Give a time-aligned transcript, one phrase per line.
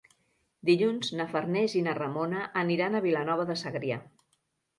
[0.69, 4.01] Dilluns na Farners i na Ramona aniran a Vilanova de Segrià.